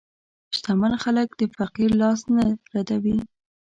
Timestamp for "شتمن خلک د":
0.55-1.41